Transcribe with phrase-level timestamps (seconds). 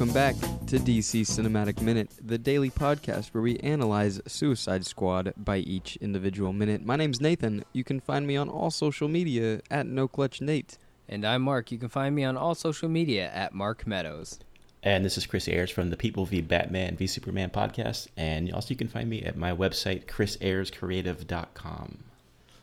[0.00, 0.34] Welcome back
[0.68, 6.54] to DC Cinematic Minute, the daily podcast where we analyze Suicide Squad by each individual
[6.54, 6.82] minute.
[6.82, 7.66] My name's Nathan.
[7.74, 10.78] You can find me on all social media at NoClutchNate.
[11.06, 11.70] And I'm Mark.
[11.70, 14.38] You can find me on all social media at Mark Meadows.
[14.82, 18.08] And this is Chris Ayers from the People v Batman v Superman podcast.
[18.16, 21.98] And also you can find me at my website, chrisayerscreative.com.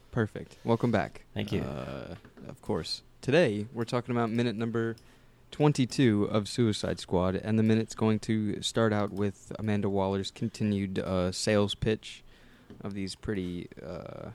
[0.10, 0.56] Perfect.
[0.64, 1.22] Welcome back.
[1.36, 1.62] Thank you.
[1.62, 2.16] Uh,
[2.48, 3.04] of course.
[3.22, 4.96] Today, we're talking about minute number
[5.52, 11.00] 22 of Suicide Squad, and the minute's going to start out with Amanda Waller's continued
[11.00, 12.24] uh, sales pitch
[12.82, 14.30] of these pretty uh,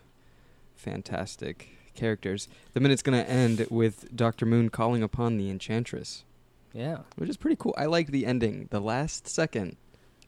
[0.76, 2.48] fantastic characters.
[2.74, 4.46] The minute's going to end with Dr.
[4.46, 6.24] Moon calling upon the Enchantress,
[6.72, 6.98] Yeah.
[7.16, 7.74] which is pretty cool.
[7.76, 9.76] I like the ending, the last second.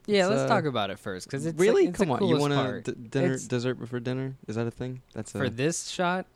[0.06, 1.86] Yeah, It's, let's uh, talk about it first because it's really?
[1.86, 2.52] it's Come on, you want
[2.84, 4.34] to d- dinner It's- dessert before dinner?
[4.46, 5.00] Is that a thing?
[5.14, 6.26] That's for a, this shot,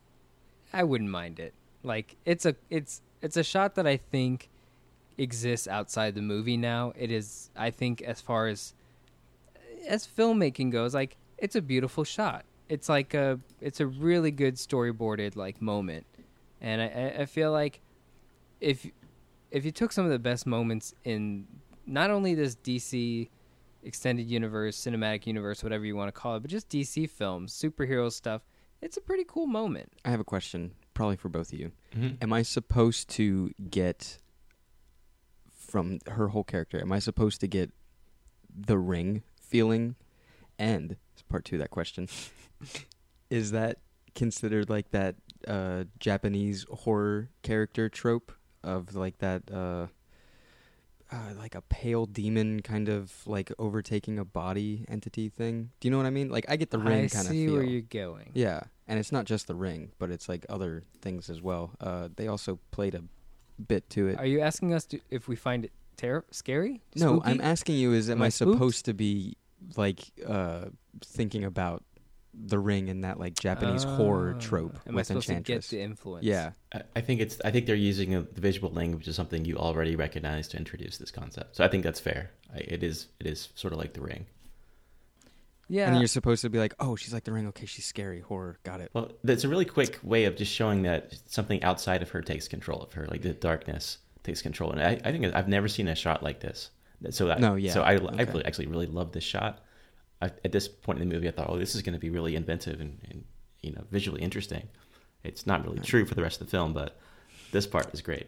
[0.72, 1.52] I wouldn't mind it.
[1.82, 4.48] Like it's a it's it's a shot that I think
[5.16, 6.92] exists outside the movie now.
[6.97, 8.75] It is I think as far as
[9.86, 12.44] as filmmaking goes, like it's a beautiful shot.
[12.69, 16.06] It's like a it's a really good storyboarded like moment,
[16.60, 17.80] and I- I, feel like
[18.60, 18.86] if
[19.50, 21.47] if you took some of the best moments in
[21.86, 23.28] not only this DC
[23.82, 28.12] extended universe, cinematic universe, whatever you want to call it, but just DC films, superhero
[28.12, 28.42] stuff,
[28.82, 29.91] it's a pretty cool moment.
[30.05, 31.70] I have a question, probably for both of you.
[31.94, 32.16] Mhm.
[32.20, 34.18] Am I supposed to get
[35.56, 36.80] from her whole character?
[36.80, 37.70] Am I supposed to get
[38.52, 39.94] the ring feeling?
[40.58, 40.96] And
[41.28, 42.08] part two of that question
[43.30, 43.78] is that
[44.16, 45.14] considered like that
[45.46, 48.32] uh, Japanese horror character trope
[48.64, 49.86] of like that uh,
[51.10, 55.70] uh, like a pale demon kind of like overtaking a body entity thing?
[55.80, 56.28] Do you know what I mean?
[56.30, 57.54] Like I get the ring I kind of see feel.
[57.54, 58.30] where you're going.
[58.34, 61.72] Yeah, and it's not just the ring, but it's like other things as well.
[61.80, 63.02] Uh, they also played a
[63.62, 64.18] bit to it.
[64.18, 66.82] Are you asking us to, if we find it ter- scary?
[66.94, 68.52] no, I'm asking you: Is am, Am I I spooked?
[68.52, 69.36] supposed to be
[69.76, 70.66] like uh,
[71.02, 71.82] thinking about
[72.47, 74.41] the ring in that like Japanese horror Ah.
[74.41, 76.25] trope Am I with supposed to get the influence?
[76.25, 77.41] yeah, I- I think it's.
[77.44, 80.98] I think they're using a, the visual language as something you already recognize to introduce
[80.98, 81.56] this concept.
[81.56, 82.31] So I think that's fair.
[82.54, 83.09] I, it is.
[83.21, 84.27] It is sort of like the ring.
[85.71, 85.88] Yeah.
[85.91, 87.47] and you're supposed to be like, "Oh, she's like the ring.
[87.48, 88.59] Okay, she's scary horror.
[88.65, 92.09] Got it." Well, it's a really quick way of just showing that something outside of
[92.10, 94.72] her takes control of her, like the darkness takes control.
[94.72, 96.71] And I, I think I've never seen a shot like this.
[97.10, 98.25] So I, No, yeah, So I, I okay.
[98.25, 99.62] really, actually really love this shot.
[100.20, 102.10] I, at this point in the movie, I thought, oh, this is going to be
[102.10, 103.24] really inventive and, and
[103.62, 104.68] you know visually interesting.
[105.24, 106.98] It's not really true for the rest of the film, but
[107.52, 108.26] this part is great.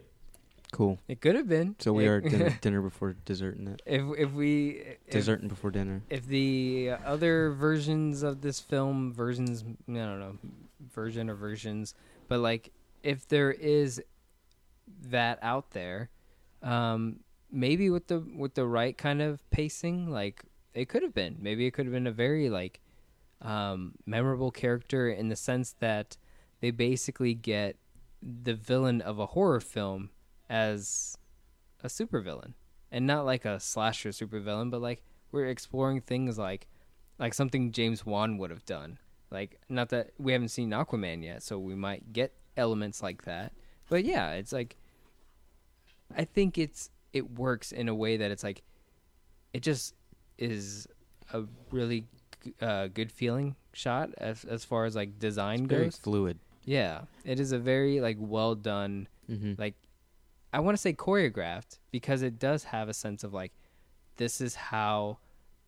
[0.73, 1.01] Cool.
[1.09, 1.75] it could have been.
[1.81, 3.83] So we It- are dinner, dinner before dessert and it.
[3.87, 6.03] if if we if, Dessert and before dinner.
[6.11, 10.39] if the other versions of this film versions i don't know
[10.95, 11.95] version or versions
[12.29, 12.71] but like
[13.03, 14.01] if there is
[15.09, 16.09] that out there
[16.63, 17.19] um
[17.51, 20.45] maybe with the with the right kind of pacing like
[20.75, 22.81] it could have been maybe it could have been a very like
[23.43, 26.17] um memorable character in the sense that
[26.61, 27.77] they basically get
[28.23, 30.11] the villain of a horror film
[30.49, 31.17] as
[31.83, 32.53] a supervillain
[32.93, 36.67] and not like a slasher supervillain, but like we're exploring things like
[37.19, 38.99] like something James Wan would have done.
[39.31, 43.53] Like not that we haven't seen Aquaman yet, so we might get elements like that.
[43.89, 44.77] But yeah, it's like
[46.17, 48.63] I think it's it works in a way that it's like
[49.53, 49.95] it just
[50.41, 50.89] is
[51.33, 52.07] a really
[52.61, 55.97] uh, good feeling shot as as far as like design Very goes.
[55.97, 56.39] fluid.
[56.65, 59.75] Yeah, it is a very like well done hmm like
[60.53, 63.53] I want to say choreographed because it does have a sense of like
[64.17, 65.19] this is how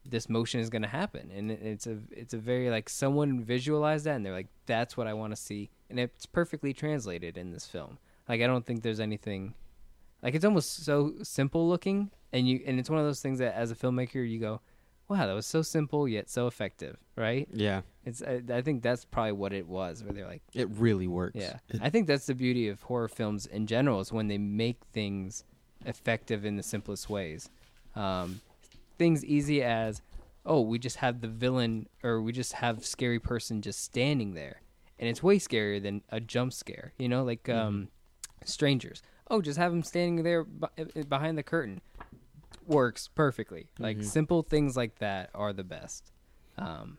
[0.05, 3.45] this motion is going to happen and it- it's a it's a very like someone
[3.45, 7.37] visualized that and they're like that's what I want to see and it's perfectly translated
[7.39, 7.99] in this film.
[8.29, 9.55] Like I don't think there's anything
[10.23, 13.55] like it's almost so simple looking and you and it's one of those things that
[13.55, 14.61] as a filmmaker you go
[15.09, 17.47] wow that was so simple yet so effective, right?
[17.53, 21.07] Yeah, It's I, I think that's probably what it was where they're like it really
[21.07, 21.37] works.
[21.37, 24.79] yeah, I think that's the beauty of horror films in general is when they make
[24.93, 25.45] things
[25.85, 27.51] effective in the simplest ways.
[27.95, 28.41] Um,
[28.97, 30.01] things easy as,
[30.47, 34.63] oh, we just have the villain or we just have scary person just standing there,
[34.99, 36.95] and it's way scarier than a jump scare.
[36.99, 37.89] You know, like um,
[38.47, 39.03] strangers.
[39.33, 41.81] Oh, just have them standing there behind the curtain.
[42.67, 43.67] Works perfectly.
[43.79, 44.05] Like Mhm.
[44.05, 46.13] simple things like that are the best.
[46.59, 46.99] Um,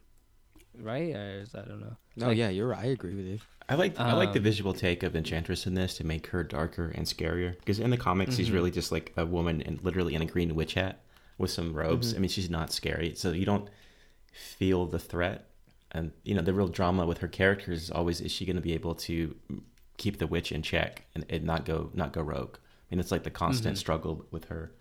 [0.78, 1.16] right?
[1.16, 1.96] Or is, I don't know.
[2.16, 2.84] No, Like- yeah, you're right.
[2.86, 3.40] I agree with you.
[3.70, 6.44] I like I like the Um, visual take of Enchantress in this to make her
[6.44, 7.58] darker and scarier.
[7.60, 8.54] Because in the comics, she's Mhm.
[8.54, 11.02] really just like a woman in literally in a green witch hat
[11.38, 12.14] with some robes.
[12.14, 12.18] Mhm.
[12.18, 13.70] I mean, she's not scary, so you don't
[14.34, 15.50] feel the threat.
[15.92, 18.62] And you know, the real drama with her characters is always: is she going to
[18.62, 19.36] be able to
[19.98, 22.58] keep the witch in check and, and not go not go rogue?
[22.58, 23.80] I mean, it's like the constant Mhm.
[23.80, 24.72] struggle with her.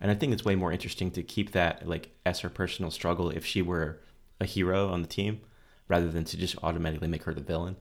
[0.00, 3.30] And I think it's way more interesting to keep that like as her personal struggle
[3.30, 4.00] if she were
[4.40, 5.40] a hero on the team,
[5.88, 7.76] rather than to just automatically make her the villain.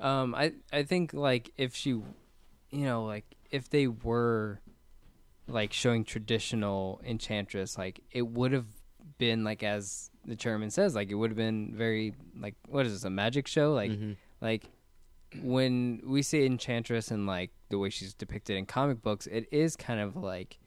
[0.00, 2.04] Um, I I think like if she, you
[2.72, 4.60] know, like if they were
[5.46, 8.66] like showing traditional enchantress, like it would have
[9.18, 12.92] been like as the chairman says, like it would have been very like what is
[12.92, 13.72] this a magic show?
[13.72, 14.16] Like Mhm.
[14.40, 14.64] like
[15.42, 19.76] when we see enchantress and like the way she's depicted in comic books, it is
[19.76, 20.58] kind of like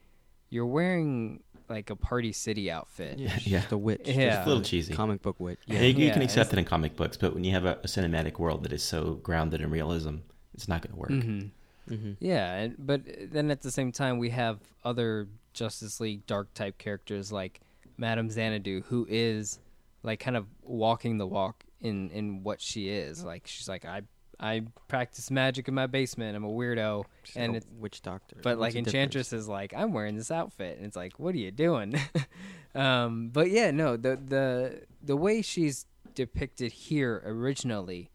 [0.50, 3.18] you're wearing like a party city outfit.
[3.18, 3.58] Yeah, she's Yeah.
[3.60, 4.02] just a witch.
[4.04, 4.12] Yeah.
[4.14, 4.94] just It's a little cheesy.
[4.94, 5.58] Comic book witch.
[5.66, 5.82] Yeah, Yeah.
[5.82, 7.86] you, you Yeah, can accept it in comic books, but when you have a, a
[7.86, 10.16] cinematic world that is so grounded in realism,
[10.54, 11.10] it's not going to work.
[11.10, 11.50] Mhm.
[11.88, 13.02] hmm Yeah, and, but
[13.32, 17.60] then at the same time, we have other Justice League dark type characters like
[17.98, 19.58] Madame Xanadu, who is
[20.02, 23.24] like kind of walking the walk in in what she is.
[23.24, 24.02] Like she's like I
[24.38, 26.36] I practice magic in my basement.
[26.36, 27.04] I'm a weirdo,
[27.34, 28.36] and a it's witch doctor.
[28.42, 31.38] but What's like Enchantress is like I'm wearing this outfit, and it's like what are
[31.38, 31.94] you doing?
[32.74, 38.10] um, but yeah, no the the the way she's depicted here originally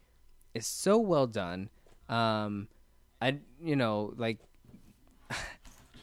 [0.53, 1.69] is so well done.
[2.09, 2.67] Um,
[3.21, 4.39] I you know like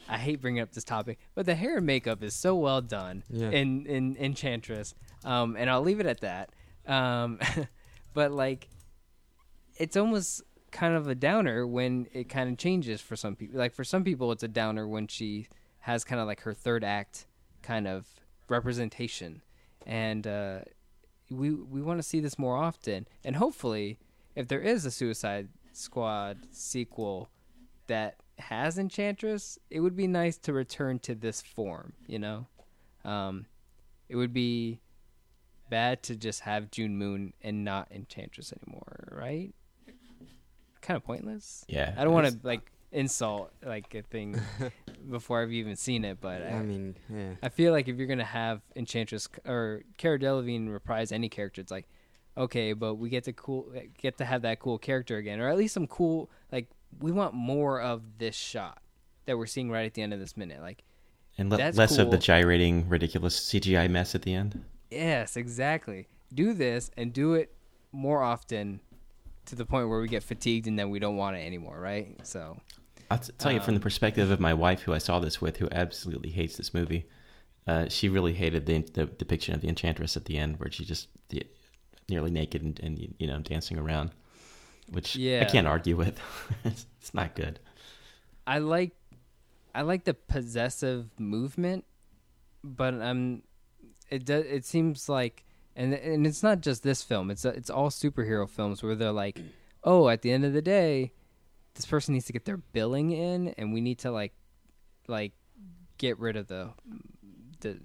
[0.09, 3.23] I hate bringing up this topic, but the hair and makeup is so well done
[3.29, 3.49] Yeah.
[3.51, 4.95] in in Enchantress.
[5.23, 6.49] Um, and I'll leave it at that.
[6.87, 7.39] Um,
[8.13, 8.69] but like,
[9.77, 10.41] it's almost
[10.71, 13.57] kind of a downer when it kind of changes for some people.
[13.59, 15.47] Like for some people, it's a downer when she
[15.79, 17.25] has kind of like her third act
[17.61, 18.07] kind of
[18.49, 19.41] representation,
[19.85, 20.59] and uh,
[21.29, 23.07] we we want to see this more often.
[23.23, 23.99] And hopefully,
[24.35, 27.29] if there is a Suicide Squad sequel
[27.87, 31.93] that has Enchantress, it would be nice to return to this form.
[32.07, 32.47] You know,
[33.05, 33.45] um,
[34.07, 34.79] it would be
[35.69, 39.53] bad to just have June Moon and not Enchantress anymore, right?
[40.81, 41.65] Kind of pointless.
[41.67, 44.39] Yeah, I don't want to like insult like a thing
[45.09, 47.33] before I've even seen it, but I, I mean, yeah.
[47.43, 51.71] I feel like if you're gonna have Enchantress or Cara Delevingne reprise any character, it's
[51.71, 51.87] like,
[52.37, 55.57] okay, but we get to cool get to have that cool character again, or at
[55.57, 56.67] least some cool like
[56.99, 58.81] we want more of this shot
[59.25, 60.61] that we're seeing right at the end of this minute.
[60.61, 60.83] Like,
[61.37, 64.63] and le- less of the gyrating, ridiculous CGI mess at the end.
[64.91, 66.07] yes, exactly.
[66.33, 67.53] Do this and do it
[67.91, 68.81] more often
[69.45, 72.15] to the point where we get fatigued and then we don't want it anymore, right?
[72.23, 72.59] So
[73.09, 75.41] I'll t- tell you from the Um, perspective of my wife, who I saw this
[75.41, 77.07] with, who absolutely hates this movie.
[77.65, 80.87] Uh, she really hated the, the depiction of the Enchantress at the end, where she's
[80.87, 81.43] just the,
[82.09, 84.11] nearly naked and, and you know dancing around,
[84.91, 86.19] which I can't argue with.
[86.63, 87.59] it's, it's not good.
[88.45, 88.91] I like
[89.73, 91.85] I like the possessive movement,
[92.63, 93.43] but um,
[94.09, 94.45] it does.
[94.45, 95.45] It seems like,
[95.75, 97.29] and and it's not just this film.
[97.31, 99.39] It's it's all superhero films where they're like,
[99.83, 101.13] oh, at the end of the day,
[101.75, 104.33] this person needs to get their billing in, and we need to like,
[105.07, 105.33] like,
[105.97, 106.69] get rid of the
[107.61, 107.77] the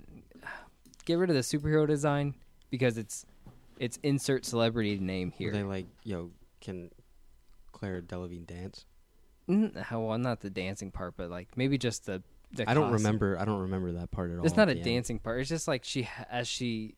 [1.05, 2.35] get rid of the superhero design
[2.71, 3.27] because it's
[3.79, 5.53] it's insert celebrity name Were here.
[5.53, 6.91] they like, yo, can
[7.75, 8.87] Claire Delevingne dance?
[9.49, 12.23] Mm, well, not the dancing part, but like maybe just the.
[12.53, 12.95] the I don't costume.
[13.07, 13.39] remember.
[13.39, 14.47] I don't remember that part at all.
[14.47, 14.85] It's not a at end.
[14.87, 15.41] dancing part.
[15.41, 16.95] It's just like she as she.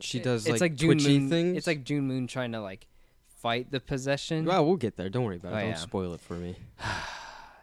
[0.00, 1.28] She does It's like, like June Moon.
[1.28, 1.56] things.
[1.58, 2.86] It's like June Moon trying to like
[3.40, 4.44] fight the possession.
[4.44, 5.08] Well, we'll get there.
[5.08, 5.56] Don't worry about it.
[5.56, 5.74] Oh, Don't yeah.
[5.76, 6.56] spoil it for me.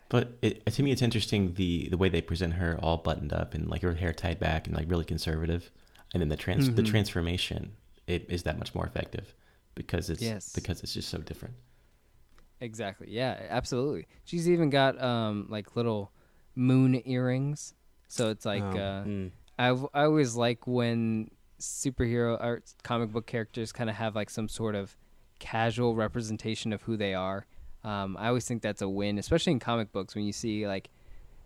[0.10, 3.54] But it, to me, it's interesting the the way they present her all buttoned up
[3.54, 5.72] and like her hair tied back and like really conservative,
[6.14, 6.88] and then the trans the Mhm.
[6.90, 7.72] transformation
[8.08, 9.34] it is that much more effective
[9.74, 10.52] because it's Yes.
[10.52, 11.56] because it's just so different.
[12.62, 13.08] Exactly.
[13.10, 13.38] Yeah.
[13.50, 14.08] Absolutely.
[14.24, 16.12] She's even got um like little
[16.56, 17.74] moon earrings.
[18.08, 19.32] So it's like Oh, uh, mm.
[19.60, 24.48] I I always like when superhero or comic book characters kind of have like some
[24.48, 24.96] sort of
[25.40, 27.46] casual representation of who they are.
[27.84, 30.90] Um, I always think that's a win, especially in comic books when you see like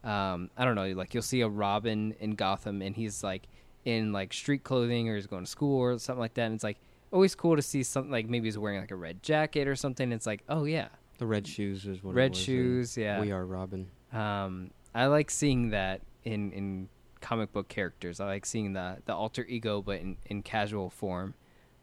[0.03, 3.48] um, I don't know, like you'll see a Robin in Gotham and he's like
[3.86, 6.45] in like street clothing or he's going to school or something like that.
[6.45, 6.77] And it's like
[7.12, 10.12] always cool to see something like maybe he's wearing like a red jacket or something.
[10.12, 12.12] It's like, oh yeah, the red shoes is what.
[12.12, 13.22] it red was, shoes, yeah.
[13.22, 13.88] We are Robin.
[14.12, 16.89] Um, I like seeing that in in
[17.22, 18.19] comic book characters.
[18.19, 21.34] I like seeing the the alter ego, but in, in casual form.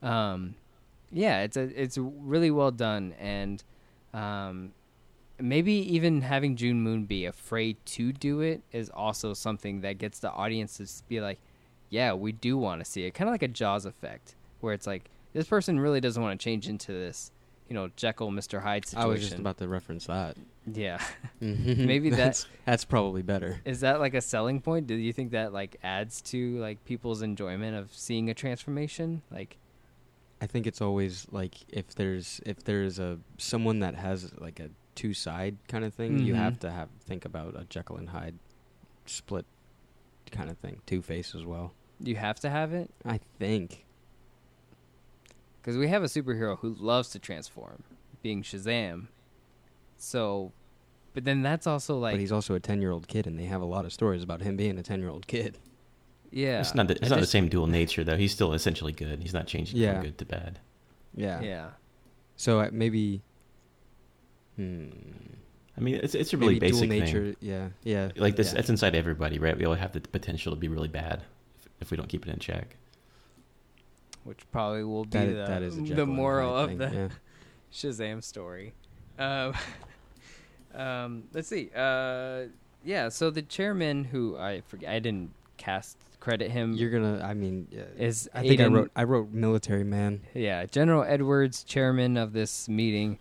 [0.00, 0.54] Um,
[1.10, 3.62] yeah, it's a it's really well done, and
[4.14, 4.72] um,
[5.40, 10.20] maybe even having June Moon be afraid to do it is also something that gets
[10.20, 11.40] the audience to be like,
[11.90, 13.12] yeah, we do want to see it.
[13.12, 16.42] Kind of like a Jaws effect, where it's like this person really doesn't want to
[16.42, 17.31] change into this,
[17.68, 19.08] you know, Jekyll, Mister Hyde situation.
[19.08, 20.36] I was just about to reference that.
[20.72, 21.00] yeah.
[21.40, 23.60] Maybe Maybe that- that's that's probably better.
[23.64, 24.86] Is that like a selling point?
[24.86, 29.22] Do you think that like adds to like people's enjoyment of seeing a transformation?
[29.30, 29.56] Like,
[30.40, 34.68] I think it's always like if there's if there's a someone that has like a
[34.94, 36.18] two side kind of thing.
[36.18, 36.38] You Mhm.
[36.38, 38.34] have to have think about a Jekyll and Hyde
[39.06, 39.46] split
[40.30, 40.80] kind of thing.
[40.86, 41.72] Two Face as well.
[42.00, 43.84] You have to have it I think.
[45.62, 47.84] Because we have a superhero who loves to transform,
[48.20, 49.06] being Shazam.
[49.96, 50.52] So,
[51.14, 53.44] but then that's also like but he's also a ten year old kid, and they
[53.44, 55.58] have a lot of stories about him being a ten year old kid.
[56.32, 58.16] yeah, It's not the, it's I not the same dual nature though.
[58.16, 59.22] He's still essentially good.
[59.22, 59.94] He's not changing Yeah.
[59.94, 60.58] from good to bad.
[61.14, 61.40] Yeah.
[61.40, 61.68] yeah.
[62.36, 63.22] So uh, maybe.
[64.56, 64.88] Hmm.
[65.76, 67.24] I mean, it's it's a really maybe dual basic nature.
[67.26, 67.36] thing.
[67.40, 67.68] Yeah.
[67.84, 68.10] Yeah.
[68.16, 68.54] Like this, yeah.
[68.56, 69.56] that's inside everybody, right?
[69.56, 71.22] We all have the potential to be really bad
[71.60, 72.76] if, if we don't keep it in check.
[74.24, 77.08] Which probably will be That, the, that is the moral of thing, the yeah.
[77.72, 78.72] Shazam story.
[79.18, 79.54] Um,
[80.74, 81.70] um, let's see.
[81.74, 82.44] Uh,
[82.84, 83.08] yeah.
[83.08, 86.72] So the chairman, who I forget, I didn't cast credit him.
[86.72, 87.20] You're gonna.
[87.22, 88.90] I mean, yeah, is I think I wrote.
[88.94, 90.22] I wrote military man.
[90.34, 93.18] Yeah, General Edwards, chairman of this meeting,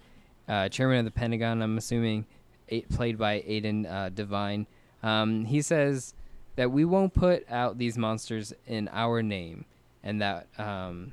[0.47, 1.61] uh, chairman of the Pentagon.
[1.61, 2.25] I'm assuming,
[2.69, 4.67] eight, played by Aidan uh, Devine.
[5.03, 6.13] Um, he says
[6.55, 9.65] that we won't put out these monsters in our name,
[10.03, 11.11] and that um,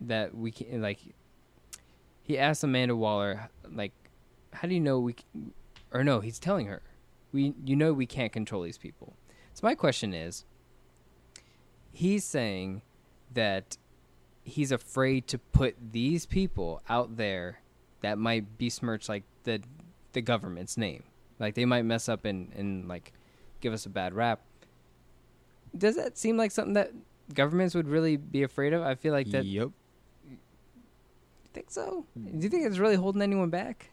[0.00, 1.00] that we can like.
[2.22, 3.92] He asked Amanda Waller, like,
[4.52, 5.14] how do you know we?
[5.14, 5.52] c-
[5.92, 6.82] Or no, he's telling her,
[7.32, 9.14] we you know we can't control these people.
[9.54, 10.44] So my question is,
[11.90, 12.82] he's saying
[13.32, 13.76] that
[14.44, 17.60] he's afraid to put these people out there
[18.00, 19.62] that might besmirch like the
[20.12, 21.04] the government's name.
[21.38, 23.12] Like they might mess up and, and like
[23.60, 24.40] give us a bad rap.
[25.76, 26.92] Does that seem like something that
[27.34, 28.82] governments would really be afraid of?
[28.82, 29.44] I feel like that.
[29.44, 29.70] Yep.
[30.30, 30.38] You
[31.52, 32.04] think so?
[32.16, 33.90] Do you think it's really holding anyone back?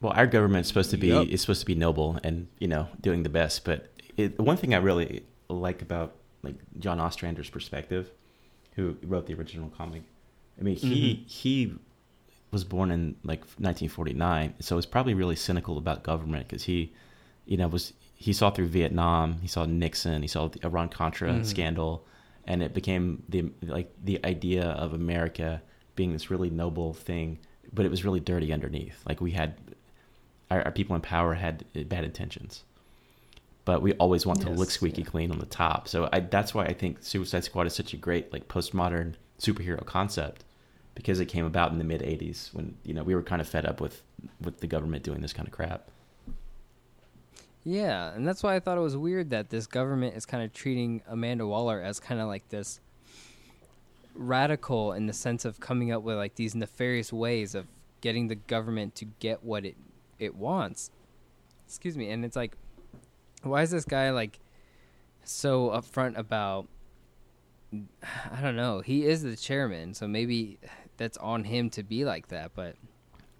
[0.00, 1.26] Well, our government's supposed to be Yup.
[1.28, 3.64] is supposed to be noble and you know doing the best.
[3.64, 8.10] But it, one thing I really like about like John Ostrander's perspective,
[8.74, 10.02] who wrote the original comic,
[10.60, 11.74] I mean he he
[12.52, 16.92] was born in like 1949, so he's probably really cynical about government because he,
[17.46, 21.30] you know, was he saw through Vietnam, he saw Nixon, he saw the Iran Contra
[21.30, 21.44] Mhm.
[21.44, 22.06] scandal,
[22.46, 25.60] and it became the like the idea of America
[25.96, 27.38] being this really noble thing,
[27.72, 29.02] but it was really dirty underneath.
[29.06, 29.56] Like we had
[30.50, 32.62] our, our people in power had bad intentions,
[33.64, 35.08] but we always want to look squeaky yeah.
[35.08, 35.88] clean on the top.
[35.88, 39.84] So I, that's why I think Suicide Squad is such a great like postmodern superhero
[39.84, 40.44] concept
[40.94, 43.48] because it came about in the mid '80s when you know we were kind of
[43.48, 44.02] fed up with
[44.40, 45.90] with the government doing this kind of crap.
[47.68, 50.52] Yeah, and that's why I thought it was weird that this government is kind of
[50.52, 52.78] treating Amanda Waller as kind of like this
[54.14, 57.66] radical in the sense of coming up with like these nefarious ways of
[58.02, 59.74] getting the government to get what it
[60.20, 60.92] it wants.
[61.66, 62.56] Excuse me, and it's like
[63.42, 64.38] why is this guy like
[65.24, 66.68] so upfront about
[67.72, 68.78] I don't know.
[68.78, 70.60] He is the chairman, so maybe
[70.98, 72.76] that's on him to be like that, but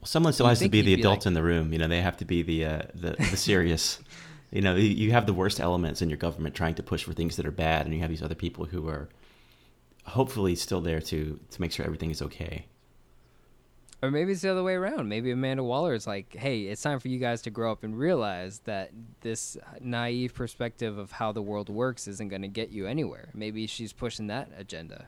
[0.05, 1.73] Someone still has to be the be adult like- in the room.
[1.73, 3.99] You know, they have to be the uh, the, the serious.
[4.53, 7.37] you know, you have the worst elements in your government trying to push for things
[7.37, 9.09] that are bad, and you have these other people who are
[10.05, 12.67] hopefully still there to to make sure everything is okay.
[14.03, 15.09] Or maybe it's the other way around.
[15.09, 17.99] Maybe Amanda Waller is like, hey, it's time for you guys to grow up and
[17.99, 18.91] realize that
[19.23, 23.31] this naive perspective of how the world works isn't going to get you anywhere.
[23.33, 25.07] Maybe she's pushing that agenda.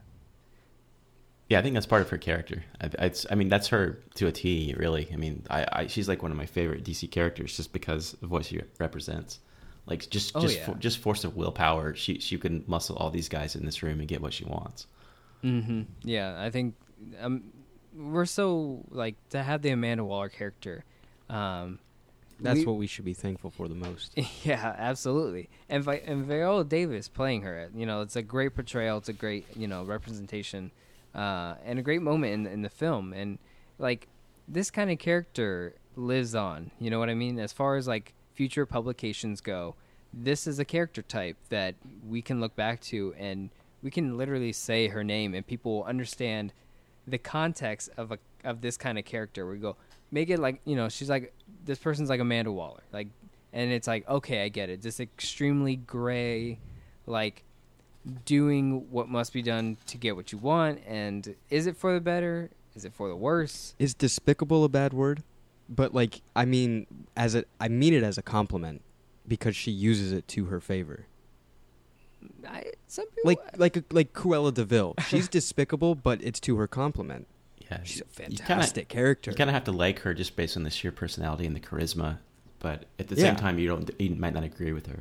[1.49, 2.63] Yeah, I think that's part of her character.
[2.81, 5.09] I, it's, I mean, that's her to a T, really.
[5.13, 8.31] I mean, I, I she's like one of my favorite DC characters just because of
[8.31, 9.41] what she represents.
[9.87, 10.67] Like just Oh, just yeah.
[10.67, 14.01] for, just force of willpower, she she can muscle all these guys in this room
[14.01, 14.87] and get what she wants.
[15.43, 15.83] Mm-hmm.
[16.03, 16.75] Yeah, I think
[17.21, 17.45] um,
[17.97, 20.85] we're so like to have the Amanda Waller character.
[21.31, 21.79] Um,
[22.41, 24.13] That's we- what we should be thankful for the most.
[24.45, 25.49] yeah, absolutely.
[25.71, 28.99] And Vi- and Viola Davis playing her, you know, it's a great portrayal.
[28.99, 30.71] It's a great, you know, representation,
[31.15, 33.13] uh, and a great moment in in the film.
[33.13, 33.39] And
[33.79, 34.09] like
[34.47, 36.71] this kind of character lives on.
[36.79, 37.39] You know what I mean?
[37.39, 39.75] As far as like future publications go,
[40.13, 41.75] this is a character type that
[42.09, 43.51] we can look back to, and
[43.83, 46.53] we can literally say her name, and people will understand
[47.07, 49.47] the context of a of this kind of character.
[49.47, 49.77] We go,
[50.11, 51.35] make it like you know, she's like
[51.65, 53.09] this person's like Amanda Waller, like,
[53.53, 54.83] and it's like okay, I get it.
[54.83, 56.59] This extremely gray,
[57.07, 57.45] like
[58.25, 62.01] doing what must be done to get what you want, and is it for the
[62.01, 62.51] better?
[62.75, 63.75] Is it for the worse?
[63.79, 65.23] Is despicable a bad word?
[65.69, 66.87] But like, I mean,
[67.17, 68.83] as a, I mean it as a compliment
[69.27, 71.07] because she uses it to her favor.
[72.47, 74.95] I, some people Like, like, like Cruella de Vil.
[75.09, 77.27] She's despicable, but it's to her compliment.
[77.71, 79.31] Yeah, She's a you kinda- fantastic character.
[79.31, 81.61] You kind of have to like her just based on the sheer personality and the
[81.61, 82.19] charisma,
[82.61, 83.23] but at the Yeah.
[83.25, 85.01] same time, you don't you might not agree with her.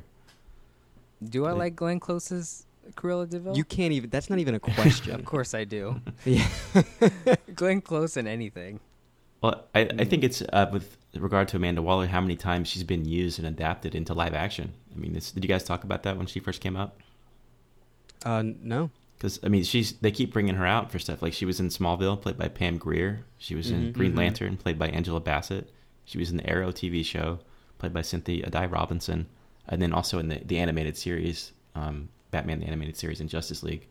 [1.23, 3.55] do I Like- like Glenn Close's Cruella de Vil?
[3.57, 4.09] You can't even.
[4.09, 5.13] That's not even a question.
[5.19, 6.01] of course I do.
[6.25, 6.47] yeah.
[7.55, 8.79] Glenn Close in anything.
[9.41, 12.83] Well, I, I think it's uh, with regard to Amanda Waller, how many times she's
[12.83, 14.73] been used and adapted into live action.
[14.95, 16.95] I mean, this, did you guys talk about that when she first came out?
[18.25, 18.89] Uh, no.
[19.17, 21.69] Because I mean, she's they keep bringing her out for stuff like she was in
[21.69, 23.25] Smallville, played by Pam Grier.
[23.37, 23.93] She was in Mhm.
[23.93, 24.17] Green Mhm.
[24.17, 25.71] Lantern, played by Angela Bassett.
[26.05, 27.39] She was in the Arrow TV show,
[27.79, 29.27] played by Cynthia Addai-Robinson,
[29.67, 33.63] and then also in the the animated series, um, Batman the animated series and Justice
[33.63, 33.87] League,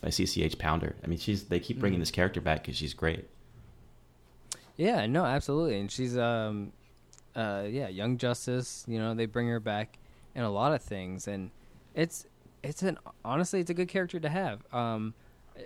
[0.00, 0.96] by CCH Pounder.
[1.02, 2.02] I mean, she's they keep bringing Mhm.
[2.02, 3.26] this character back because she's great.
[4.76, 6.72] Yeah, no, absolutely, and she's um,
[7.34, 8.84] uh, yeah, Young Justice.
[8.86, 9.98] You know, they bring her back
[10.34, 11.50] in a lot of things, and
[11.94, 12.26] it's
[12.62, 14.60] it's an honestly, it's a good character to have.
[14.74, 15.14] Um,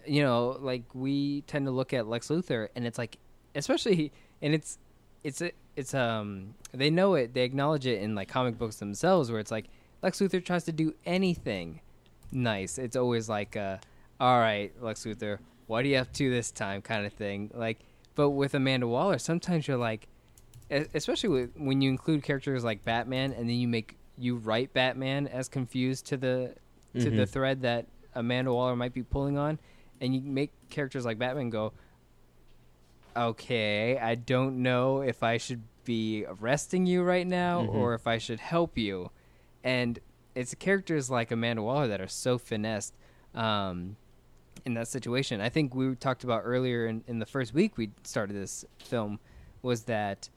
[0.07, 3.19] you know, like we tend to look at Lex Luthor, and it's like,
[3.57, 4.79] especially, and it's
[5.25, 9.29] it's a, it's um, they know it, they acknowledge it in like comic books themselves,
[9.31, 9.67] where it's like
[10.03, 11.81] Lex Luthor tries to do anything
[12.33, 12.79] nice.
[12.79, 13.79] It's always like, uh,
[14.19, 17.79] all right, Lex Luthor, what are you up to this time, kind of thing, like.
[18.17, 20.07] But with Amanda Waller, sometimes you're like,
[20.69, 25.27] especially with, when you include characters like Batman, and then you make you write Batman
[25.29, 26.55] as confused to the
[26.99, 27.29] to the Mhm.
[27.29, 29.59] thread that Amanda Waller might be pulling on,
[30.01, 31.73] and you make characters like Batman go,
[33.17, 37.75] okay, I don't know if I should be arresting you right now Mhm.
[37.75, 39.11] or if I should help you,
[39.65, 39.99] and
[40.41, 42.95] it's characters like Amanda Waller that are so finessed.
[43.35, 43.97] Um,
[44.65, 45.41] in that situation.
[45.41, 49.19] I think we talked about earlier in, in the first week we started this film
[49.63, 50.29] was that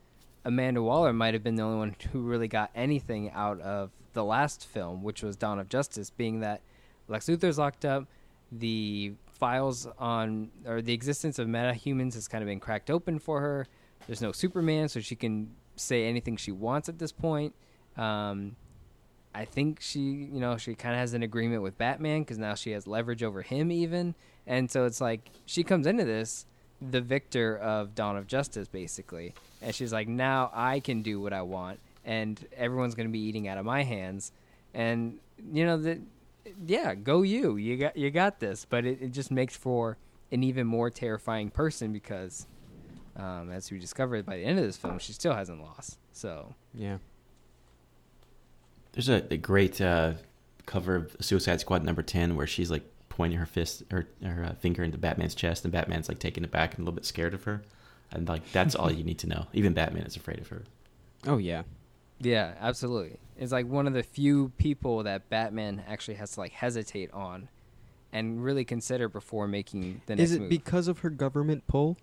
[0.46, 4.24] Amanda Waller might have been the only one who really got anything out of the
[4.24, 6.62] last film, which was Dawn of Justice, being that
[7.08, 8.08] Lex Luthor's locked up,
[8.52, 13.40] the files on or the existence of metahumans has kind of been cracked open for
[13.42, 13.68] her.
[14.06, 17.56] There's no Superman, so she can say anything she wants at this point.
[17.98, 18.56] Um,
[19.36, 22.54] I think she, you know, she kind of has an agreement with Batman because now
[22.54, 24.16] she has leverage over him, even.
[24.46, 26.46] And so it's like she comes into this
[26.92, 29.34] the victor of Dawn of Justice, basically.
[29.62, 33.20] And she's like, now I can do what I want, and everyone's going to be
[33.20, 34.32] eating out of my hands.
[34.74, 35.20] And,
[35.52, 36.00] you know, that,
[36.66, 37.58] yeah, go you.
[37.58, 38.66] You got, you got this.
[38.66, 39.98] But it, it just makes for
[40.32, 42.48] an even more terrifying person because,
[43.16, 46.00] um, as we discovered by the end of this film, she still hasn't lost.
[46.12, 46.98] So, Yeah.
[48.94, 50.14] There's a, a great uh,
[50.66, 54.54] cover of Suicide Squad number ten where she's like pointing her fist or her uh,
[54.56, 57.44] finger into Batman's chest, and Batman's like taken aback and a little bit scared of
[57.44, 57.62] her,
[58.12, 59.48] and like that's all you need to know.
[59.54, 60.64] Even Batman is afraid of her.
[61.28, 61.64] Oh yeah.
[62.20, 63.18] Yeah, absolutely.
[63.38, 67.50] It's like one of the few people that Batman actually has to like hesitate on
[68.14, 70.50] and really consider before making the next Is it move.
[70.50, 71.98] because of her government pull?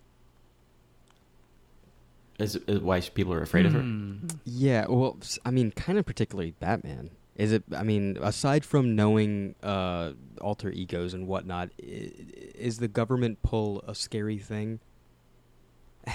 [2.41, 3.81] Is, is why people are afraid of her.
[3.81, 4.27] Hmm.
[4.45, 4.87] Yeah.
[4.89, 7.11] Well, I mean, kind of particularly Batman.
[7.37, 7.63] Is it?
[7.75, 13.95] I mean, aside from knowing uh, alter egos and whatnot, is the government pull a
[13.95, 14.81] scary thing?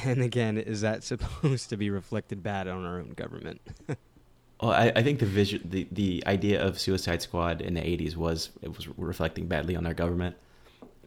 [0.03, 3.61] And again, is that supposed to be reflected bad on our own government?
[4.61, 8.15] Well, I, I think the vision, the, the idea of Suicide Squad in the '80s
[8.15, 10.37] was it was reflecting badly on our government.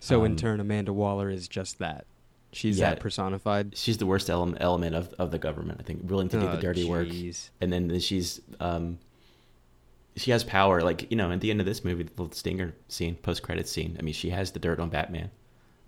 [0.00, 2.04] So in Um, turn, Amanda Waller is just that.
[2.52, 2.90] She's Yeah.
[2.90, 3.76] that personified.
[3.76, 5.80] She's the worst element element of, of the government.
[5.80, 7.08] I think willing to do the Oh, dirty work,
[7.60, 8.98] and then then she's um,
[10.16, 10.82] she has power.
[10.82, 13.96] Like you know, at the end of this movie, the stinger scene, post credit scene.
[13.98, 15.30] I mean, she has the dirt on Batman,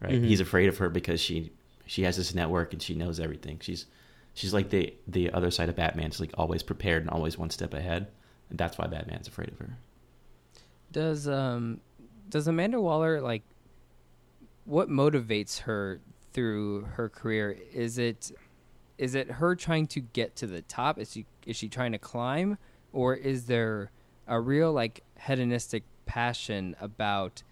[0.01, 0.13] right?
[0.13, 0.25] Mhm.
[0.27, 1.51] He's afraid of her because she
[1.87, 3.59] she has this network and she knows everything.
[3.61, 3.87] She's
[4.35, 6.11] she's like the the other side of Batman.
[6.11, 8.07] She's like always prepared and always one step ahead.
[8.51, 9.79] And that's why Batman's afraid of her.
[10.93, 11.81] Does um
[12.29, 13.43] does Amanda Waller like
[14.67, 16.01] what motivates her
[16.33, 17.57] through her career?
[17.73, 18.33] Is it
[18.99, 20.99] is it her trying to get to the top?
[20.99, 22.59] Is she is she trying to climb
[22.93, 23.91] or is there
[24.27, 27.43] a real like hedonistic passion about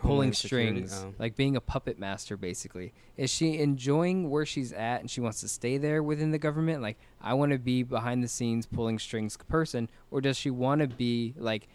[0.00, 1.14] pulling strings, oh.
[1.18, 2.92] like being a puppet master, basically.
[3.16, 6.82] Is she enjoying where she's at and she wants to stay there within the government?
[6.82, 10.80] Like, I want to be behind the scenes pulling strings person, or does she want
[10.82, 11.68] to be like,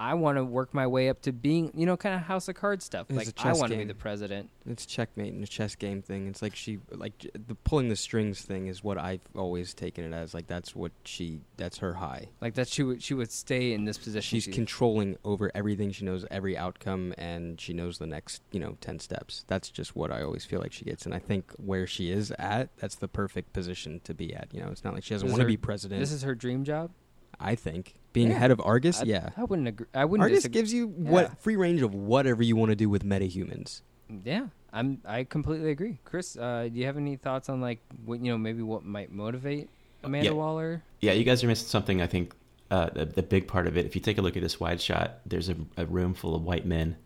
[0.00, 2.54] I want to work my way up to being, you know, kind of House of
[2.54, 3.08] Cards stuff?
[3.10, 4.48] It's like, I want to be the president.
[4.66, 6.26] It's checkmate in a chess game thing.
[6.26, 10.16] It's like she like the pulling the strings thing is what I've always taken it
[10.16, 10.32] as.
[10.32, 12.30] Like that's what she that's her high.
[12.40, 14.36] Like that, she would she would stay in this position.
[14.36, 15.90] She's She- controlling over everything.
[15.92, 19.44] She knows every outcome, and she knows the next you know ten steps.
[19.48, 21.04] That's just what I always feel like she gets.
[21.04, 24.48] And I think where she is at, that's the perfect position to be at.
[24.54, 26.00] You know, it's not like she doesn't want to be president.
[26.00, 26.90] this is her dream job.
[27.38, 28.38] I think being Yeah.
[28.38, 29.30] head of Argus, I, yeah.
[29.36, 29.86] I wouldn't agree.
[29.94, 30.22] I wouldn't.
[30.24, 30.60] Argus disagree.
[30.60, 31.34] gives you what Yeah.
[31.40, 33.82] free range of whatever you want to do with metahumans.
[34.24, 35.00] Yeah, I'm.
[35.04, 35.98] I completely agree.
[36.04, 39.12] Chris, uh, do you have any thoughts on like what you know maybe what might
[39.12, 39.68] motivate
[40.02, 40.32] Amanda Yeah.
[40.32, 40.82] Waller?
[41.00, 42.02] Yeah, you guys are missing something.
[42.02, 42.34] I think
[42.72, 43.86] uh, the, the big part of it.
[43.86, 46.42] If you take a look at this wide shot, there's a, a room full of
[46.42, 46.96] white men,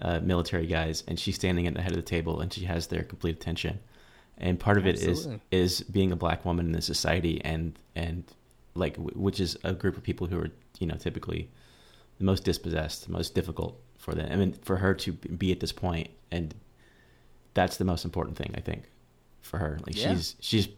[0.00, 2.86] uh, military guys, and she's standing at the head of the table, and she has
[2.86, 3.80] their complete attention.
[4.38, 8.24] and part of it is is being a black woman in this society and and
[8.74, 11.50] like which is a group of people who are you know typically
[12.18, 15.60] the most dispossessed the most difficult for them i mean for her to be at
[15.60, 16.54] this point and
[17.54, 18.84] that's the most important thing i think
[19.42, 20.14] for her like Yeah.
[20.14, 20.68] she's she's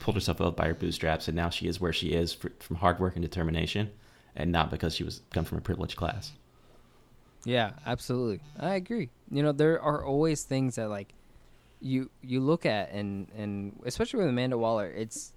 [0.00, 2.76] pulled herself up by her bootstraps and now she is where she is for, from
[2.76, 3.90] hard work and determination
[4.34, 6.32] and not because she was come from a privileged class
[7.44, 8.40] Yeah, absolutely.
[8.58, 9.08] I agree.
[9.30, 11.14] You know, there are always things that like
[11.80, 15.32] you you look at and and especially with Amanda Waller, it's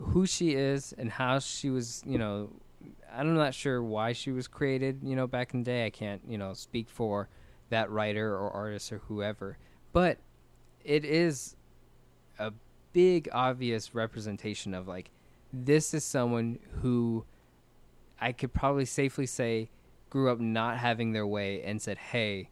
[0.00, 2.50] who she is and how she was, you know,
[3.12, 5.86] I'm not sure why she was created, you know, back in the day.
[5.86, 7.28] I can't, you know, speak for
[7.68, 9.58] that writer or artist or whoever.
[9.92, 10.18] But
[10.84, 11.56] it is
[12.38, 12.52] a
[12.92, 15.10] big obvious representation of like
[15.52, 17.24] this is someone who
[18.20, 19.70] I could probably safely say
[20.08, 22.50] grew up not having their way and said, "Hey,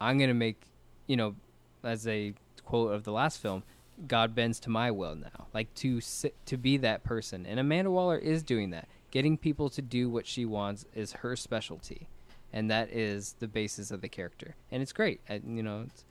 [0.00, 0.62] I'm going to make,
[1.06, 1.34] you know,
[1.82, 3.62] as a quote of the last film,
[4.06, 7.46] God bends to my will now." Like to sit, to be that person.
[7.46, 8.88] And Amanda Waller is doing that.
[9.10, 12.08] Getting people to do what she wants is her specialty.
[12.52, 14.56] And that is the basis of the character.
[14.70, 15.20] And it's great.
[15.28, 16.04] I, you know, it's,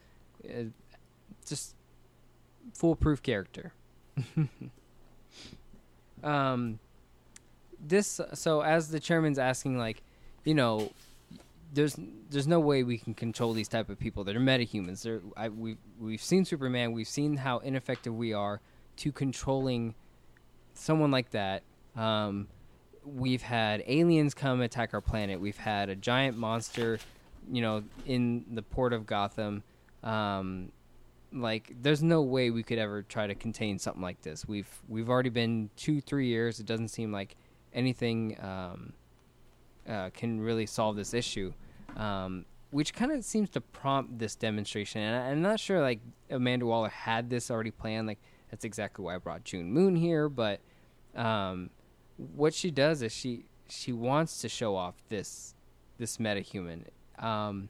[0.43, 1.75] it's just
[2.73, 3.73] foolproof character.
[6.23, 6.79] um
[7.79, 10.03] this so as the chairman's asking like
[10.43, 10.91] you know
[11.71, 11.97] there's
[12.29, 15.03] there's no way we can control these type of people that are metahumans.
[15.03, 16.91] They're I, we we've seen superman.
[16.91, 18.61] We've seen how ineffective we are
[18.97, 19.95] to controlling
[20.73, 21.63] someone like that.
[21.95, 22.47] Um
[23.03, 25.39] we've had aliens come attack our planet.
[25.39, 26.99] We've had a giant monster
[27.51, 29.63] you know in the port of gotham.
[30.03, 30.71] Um
[31.33, 34.45] like there's no way we could ever try to contain something like this.
[34.45, 36.59] We've we've already been two three years.
[36.59, 37.37] It doesn't seem like
[37.73, 38.93] anything um,
[39.87, 41.53] uh, can really solve this issue
[41.97, 45.01] um, which kind of seems to prompt this demonstration.
[45.01, 49.03] And I, i'm not sure like amanda waller had this already planned like that's exactly
[49.03, 50.61] why i brought june moon here but
[51.15, 51.69] um,
[52.17, 55.55] what she does is she she wants to show off this
[55.97, 56.85] this metahuman.
[57.19, 57.69] Um,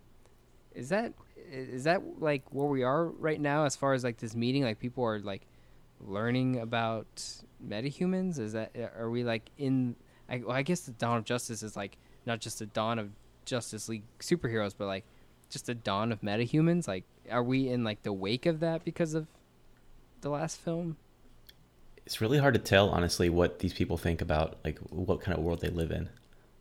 [0.73, 1.13] is that
[1.51, 4.63] is that like where we are right now as far as like this meeting?
[4.63, 5.47] Like people are like
[5.99, 7.23] learning about
[7.65, 8.39] metahumans?
[8.39, 9.95] Is that are we like in
[10.29, 13.09] I, well, I guess the dawn of justice is like not just the dawn of
[13.45, 15.03] justice league superheroes but like
[15.49, 16.87] just the dawn of metahumans?
[16.87, 19.27] Like are we in like the wake of that because of
[20.21, 20.97] the last film?
[22.05, 25.43] It's really hard to tell honestly what these people think about like what kind of
[25.43, 26.09] world they live in.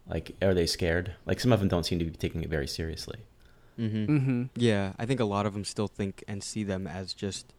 [0.07, 1.15] Like are they scared?
[1.27, 3.21] Like some of them don't seem to be taking it very seriously.
[3.79, 4.17] Mm-hmm.
[4.17, 4.43] mm-hmm.
[4.57, 7.55] Yeah, I think a lot of them still think and see them as just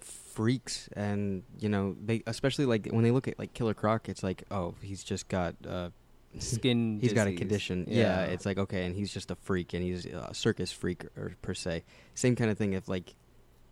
[0.00, 4.22] freaks, and you know, they especially like when they look at like Killer Croc, it's
[4.22, 5.90] like, oh, he's just got uh,
[6.38, 7.86] skin he's got a condition.
[7.88, 8.22] Yeah.
[8.24, 11.54] it's like okay, and he's just a freak, and he's a circus freak or per
[11.54, 11.84] se.
[12.14, 12.72] Same kind of thing.
[12.74, 13.14] If like,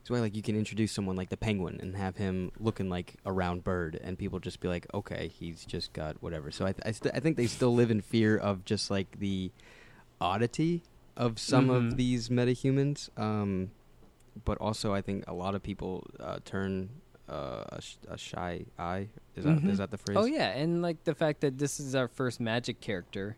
[0.00, 3.14] it's why like you can introduce someone like the Penguin and have him looking like
[3.24, 6.50] a round bird, and people just be like, okay, he's just got whatever.
[6.50, 9.18] So I th- I, st- I think they still live in fear of just like
[9.18, 9.50] the
[10.20, 10.82] oddity
[11.16, 11.76] of some Mhm.
[11.76, 13.08] of these metahumans.
[13.18, 13.70] Um,
[14.44, 16.90] but also, I think a lot of people uh, turn
[17.28, 19.08] uh, a, sh- a shy eye.
[19.36, 19.76] Is that is Mhm.
[19.76, 20.16] that the phrase?
[20.18, 23.36] Oh yeah, and like the fact that this is our first magic character,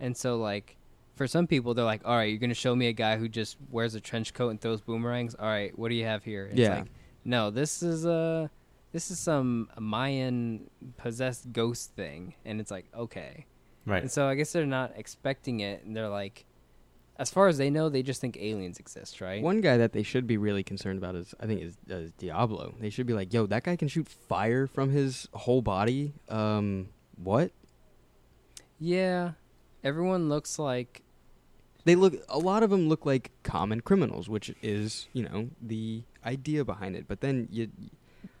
[0.00, 0.76] and so like
[1.16, 3.56] for some people they're like, all right, you're gonna show me a guy who just
[3.70, 5.34] wears a trench coat and throws boomerangs.
[5.36, 6.46] All right, what do you have here?
[6.46, 6.78] It's Yeah.
[6.80, 6.90] like,
[7.24, 8.50] no, this is a
[8.92, 13.46] this is some Mayan possessed ghost thing, and it's like okay,
[13.86, 16.44] right and so I guess they're not expecting it, and they're like,
[17.16, 19.42] as far as they know, they just think aliens exist, right?
[19.42, 22.74] One guy that they should be really concerned about is, I think, is, is Diablo.
[22.80, 26.88] They should be like, "Yo, that guy can shoot fire from his whole body." Um,
[27.16, 27.52] what?
[28.78, 29.32] Yeah,
[29.82, 31.02] everyone looks like
[31.84, 32.14] They look.
[32.28, 36.96] A lot of them look like common criminals, which is, you know, the idea behind
[36.96, 37.06] it.
[37.06, 37.70] But then you,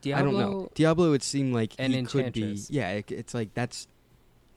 [0.00, 0.18] Diablo.
[0.20, 0.68] I don't know.
[0.74, 2.58] Diablo would seem like and he could be.
[2.68, 3.86] Yeah, it, it's like that's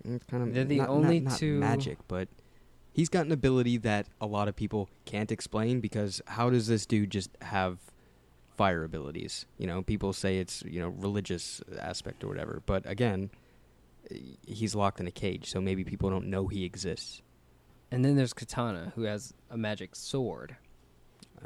[0.05, 2.27] it's kind of They're the not, only not, not two- magic, but
[2.97, 6.85] he's got an ability that a lot of people can't explain because how does this
[6.85, 7.77] dude just have
[8.57, 9.45] fire abilities?
[9.59, 13.29] You know, people say it's you know religious aspect or whatever, but again,
[14.45, 17.21] he's locked in a cage, so maybe people don't know he exists.
[17.91, 20.57] And then there's Katana, who has a magic sword.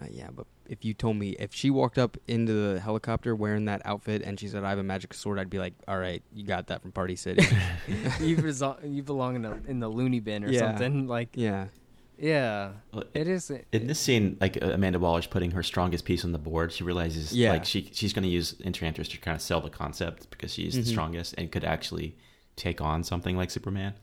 [0.01, 3.65] Uh, yeah, but if you told me if she walked up into the helicopter wearing
[3.65, 6.23] that outfit and she said I have a magic sword, I'd be like, all right,
[6.33, 7.41] you got that from Party City.
[8.21, 10.59] you, resol- you belong in the in the loony bin or Yeah.
[10.59, 11.07] something.
[11.07, 11.67] Like, yeah.
[12.17, 13.49] yeah, Well, it is.
[13.49, 16.83] in this scene, like uh, Amanda Waller's putting her strongest piece on the board, she
[16.83, 17.51] realizes Yeah.
[17.51, 20.73] like she she's going to use Enchantress to kind of sell the concept because she's
[20.75, 20.83] Mhm.
[20.83, 22.15] the strongest and could actually
[22.55, 23.93] take on something like Superman.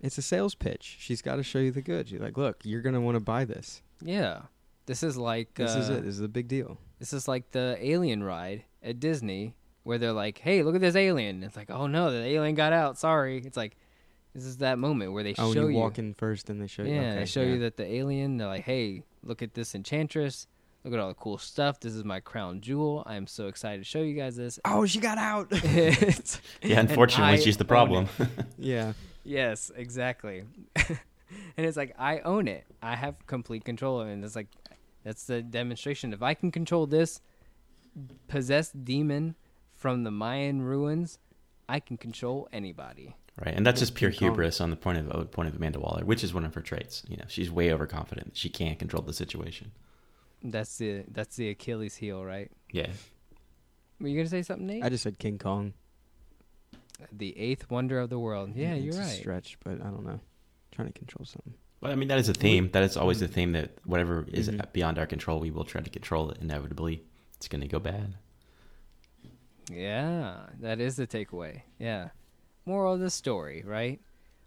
[0.00, 0.96] It's a sales pitch.
[1.00, 2.08] She's got to show you the good.
[2.08, 3.82] She's like, look, you're gonna want to buy this.
[4.04, 4.42] Yeah,
[4.86, 6.04] This is like This uh, is it.
[6.04, 6.78] This is a big deal.
[6.98, 10.96] This is like the alien ride at Disney where they're like, "Hey, look at this
[10.96, 12.98] alien." It's like, "Oh no, the alien got out.
[12.98, 13.76] Sorry." It's like
[14.34, 16.66] this is that moment where they Oh, show you you, walk in first and they
[16.66, 16.94] show you.
[16.94, 17.52] yeah, okay, they show yeah.
[17.54, 18.36] you that the alien.
[18.38, 20.46] They're like, "Hey, look at this enchantress.
[20.84, 21.78] Look at all the cool stuff.
[21.78, 23.04] This is my crown jewel.
[23.06, 25.52] I am so excited to show you guys this." Oh, she got out.
[26.62, 28.08] Yeah, unfortunately, she's the problem.
[28.58, 28.92] yeah.
[29.24, 30.44] Yes, exactly.
[31.56, 32.64] and it's like I own it.
[32.82, 34.12] I have complete control of it.
[34.12, 34.48] And it's like
[35.04, 36.12] that's the demonstration.
[36.12, 37.20] If I can control this
[38.28, 39.34] possessed demon
[39.74, 41.18] from the Mayan ruins,
[41.68, 43.16] I can control anybody.
[43.44, 46.04] Right, and that's just pure hubris on the point of uh, point of Amanda Waller,
[46.04, 47.02] which is one of her traits.
[47.08, 48.36] You know, she's way overconfident.
[48.36, 49.72] She can't control the situation.
[50.42, 52.50] That's the that's the Achilles heel, right?
[52.70, 52.88] Yeah,
[54.00, 54.84] Were you gonna say something, Nate?
[54.84, 55.72] I just said King Kong.
[57.10, 58.50] the eighth wonder of the world.
[58.54, 59.18] Yeah, it's you're a right.
[59.18, 60.20] stretch, but I don't know.
[60.72, 61.54] Trying to control something.
[61.80, 62.70] but I mean that is a theme.
[62.72, 64.72] That is always the theme that whatever is Mhm.
[64.72, 66.38] beyond our control, we will try to control it.
[66.40, 67.02] Inevitably,
[67.36, 68.14] it's going to go bad.
[69.70, 71.62] Yeah, that is the takeaway.
[71.78, 72.08] Yeah.
[72.66, 74.00] Moral of the story, right?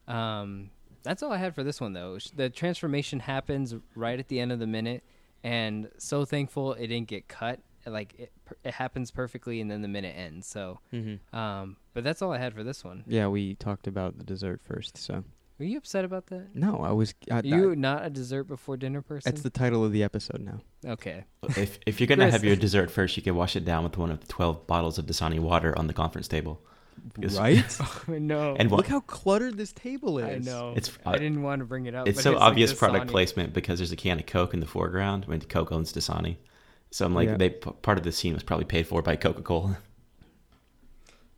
[0.07, 0.69] Um,
[1.03, 2.17] that's all I had for this one, though.
[2.35, 5.03] The transformation happens right at the end of the minute,
[5.43, 7.59] and so thankful it didn't get cut.
[7.85, 8.31] Like it,
[8.63, 10.47] it happens perfectly, and then the minute ends.
[10.47, 11.35] So, Mm-hmm.
[11.35, 13.03] um, but that's all I had for this one.
[13.07, 15.23] Yeah, we talked about the dessert first, so
[15.58, 16.54] Were you upset about that?
[16.54, 17.13] no, I was.
[17.32, 19.32] I, you I- not a dessert before dinner person?
[19.32, 20.60] that's the title of the episode now.
[20.86, 21.24] okay.
[21.56, 23.98] If if you're going to have your dessert first, you can wash it down with
[23.98, 26.62] one of the twelve bottles of Dasani water on the conference table.
[27.13, 27.63] Because- Right?
[28.08, 30.48] no, And Look how cluttered this table is.
[30.48, 30.74] I know.
[30.76, 32.08] It's I uh, didn't want to bring it up.
[32.08, 32.78] It's but so like obvious Dasani.
[32.80, 35.26] product placement because there's a can of Coke in the foreground.
[35.28, 36.38] I mean, Coke owns Dasani,
[36.91, 37.38] so I'm like, Yeah.
[37.38, 39.78] they part of the scene was probably paid for by Coca Cola.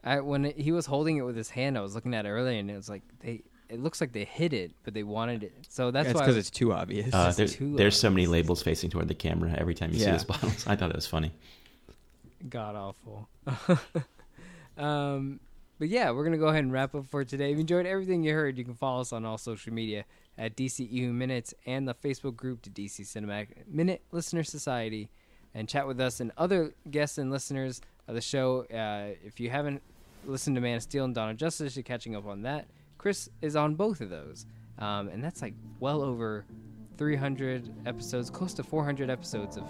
[0.04, 2.30] I when it, he was holding it with his hand, I was looking at it
[2.30, 3.44] earlier, and it was like they.
[3.70, 5.54] It looks like they hid it, but they wanted it.
[5.68, 6.22] So that's That's why.
[6.22, 7.14] I because it's too obvious.
[7.14, 10.00] Uh, just there's, too there's so many labels facing toward the camera every time you
[10.00, 10.12] see Yeah.
[10.14, 10.66] those bottles.
[10.68, 11.32] I thought it was funny.
[12.50, 13.28] god awful.
[14.78, 15.40] um,
[15.80, 17.52] but yeah, we're gonna go ahead and wrap up for today.
[17.52, 20.06] If you enjoyed everything you heard, you can follow us on all social media
[20.38, 25.10] at DCU Minutes and the Facebook group to DC Cinematic Minute Listener Society,
[25.54, 28.66] and chat with us and other guests and listeners of the show.
[28.74, 29.82] Uh, if you haven't
[30.26, 32.66] listened to Man of Steel and Dawn of Justice, you're catching up on that.
[32.98, 34.46] Chris is on both of those,
[34.80, 36.46] um, and that's like well over
[36.98, 39.64] 300 episodes, close to 400 episodes of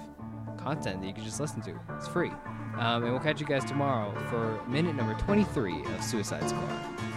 [0.58, 1.80] content that you can just listen to.
[1.98, 2.32] It's free.
[2.78, 7.17] Um, and we'll catch you guys tomorrow for minute number 23 of Suicide Squad.